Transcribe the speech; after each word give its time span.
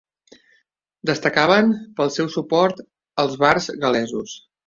Destacaven 1.09 1.69
pel 1.99 2.11
seu 2.17 2.31
suport 2.37 2.81
als 3.25 3.39
bards 3.45 3.69
gal·lesos. 3.85 4.35